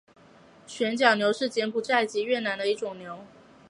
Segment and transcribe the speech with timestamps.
[0.65, 3.19] 旋角牛是柬埔寨及越南的一种牛。